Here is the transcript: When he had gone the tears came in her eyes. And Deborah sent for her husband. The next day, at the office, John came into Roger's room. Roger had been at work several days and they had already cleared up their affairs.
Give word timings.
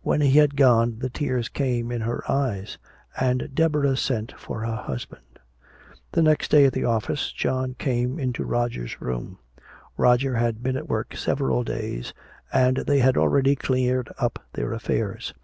When 0.00 0.22
he 0.22 0.38
had 0.38 0.56
gone 0.56 1.00
the 1.00 1.10
tears 1.10 1.50
came 1.50 1.92
in 1.92 2.00
her 2.00 2.24
eyes. 2.32 2.78
And 3.20 3.50
Deborah 3.54 3.98
sent 3.98 4.32
for 4.40 4.60
her 4.64 4.74
husband. 4.74 5.38
The 6.12 6.22
next 6.22 6.50
day, 6.50 6.64
at 6.64 6.72
the 6.72 6.86
office, 6.86 7.30
John 7.30 7.74
came 7.78 8.18
into 8.18 8.42
Roger's 8.46 8.98
room. 9.02 9.38
Roger 9.98 10.36
had 10.36 10.62
been 10.62 10.78
at 10.78 10.88
work 10.88 11.14
several 11.14 11.62
days 11.62 12.14
and 12.50 12.78
they 12.78 13.00
had 13.00 13.18
already 13.18 13.54
cleared 13.54 14.08
up 14.18 14.38
their 14.54 14.72
affairs. 14.72 15.34